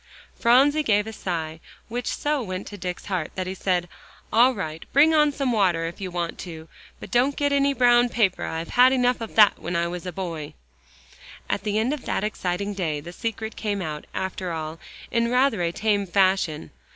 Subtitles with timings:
[0.33, 3.87] Phronsie gave a sigh, which so went to Dick's heart, that he said,
[4.33, 6.67] "All right, bring on some water if you want to.
[6.99, 10.11] But don't get any brown paper; I had enough of that when I was a
[10.11, 10.55] boy." And
[11.51, 14.79] at the end of that exciting day, the secret came out, after all,
[15.11, 16.71] in rather a tame fashion.